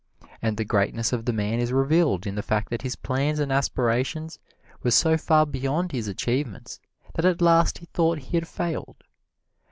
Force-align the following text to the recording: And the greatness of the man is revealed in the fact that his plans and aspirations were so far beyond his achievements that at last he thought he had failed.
And 0.41 0.57
the 0.57 0.65
greatness 0.65 1.13
of 1.13 1.25
the 1.25 1.31
man 1.31 1.59
is 1.59 1.71
revealed 1.71 2.25
in 2.25 2.33
the 2.33 2.41
fact 2.41 2.71
that 2.71 2.81
his 2.81 2.95
plans 2.95 3.37
and 3.37 3.51
aspirations 3.51 4.39
were 4.81 4.89
so 4.89 5.15
far 5.15 5.45
beyond 5.45 5.91
his 5.91 6.07
achievements 6.07 6.79
that 7.13 7.23
at 7.23 7.39
last 7.39 7.77
he 7.77 7.85
thought 7.85 8.17
he 8.17 8.37
had 8.37 8.47
failed. 8.47 9.03